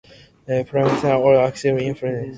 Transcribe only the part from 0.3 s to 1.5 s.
Perrier has also